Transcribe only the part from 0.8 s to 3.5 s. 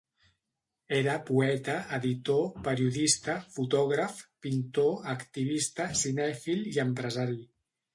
Era poeta, editor, periodista,